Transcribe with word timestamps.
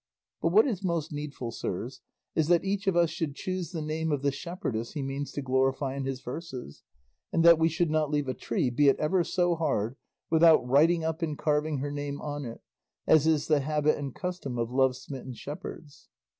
But 0.41 0.49
what 0.51 0.65
is 0.65 0.83
most 0.83 1.11
needful, 1.11 1.51
sirs, 1.51 2.01
is 2.33 2.47
that 2.47 2.65
each 2.65 2.87
of 2.87 2.95
us 2.95 3.11
should 3.11 3.35
choose 3.35 3.69
the 3.69 3.83
name 3.83 4.11
of 4.11 4.23
the 4.23 4.31
shepherdess 4.31 4.93
he 4.93 5.03
means 5.03 5.31
to 5.33 5.43
glorify 5.43 5.93
in 5.95 6.05
his 6.05 6.21
verses, 6.21 6.81
and 7.31 7.45
that 7.45 7.59
we 7.59 7.69
should 7.69 7.91
not 7.91 8.09
leave 8.09 8.27
a 8.27 8.33
tree, 8.33 8.71
be 8.71 8.87
it 8.87 8.97
ever 8.97 9.23
so 9.23 9.53
hard, 9.53 9.95
without 10.31 10.67
writing 10.67 11.03
up 11.05 11.21
and 11.21 11.37
carving 11.37 11.77
her 11.77 11.91
name 11.91 12.19
on 12.19 12.45
it, 12.45 12.61
as 13.05 13.27
is 13.27 13.45
the 13.47 13.59
habit 13.59 13.95
and 13.95 14.15
custom 14.15 14.57
of 14.57 14.71
love 14.71 14.95
smitten 14.95 15.33
shepherds." 15.35 16.09